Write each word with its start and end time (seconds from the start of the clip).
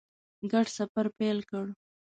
ګډ 0.51 0.67
سفر 0.77 1.05
پیل 1.17 1.37
کړ. 1.49 1.65